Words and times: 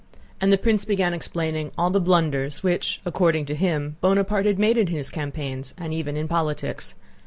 And 0.41 0.51
the 0.51 0.57
prince 0.57 0.83
began 0.83 1.13
explaining 1.13 1.69
all 1.77 1.91
the 1.91 2.01
blunders 2.01 2.63
which, 2.63 2.99
according 3.05 3.45
to 3.45 3.53
him, 3.53 3.97
Bonaparte 4.01 4.47
had 4.47 4.57
made 4.57 4.75
in 4.79 4.87
his 4.87 5.11
campaigns 5.11 5.75
and 5.77 5.93
even 5.93 6.17
in 6.17 6.27
politics. 6.27 6.95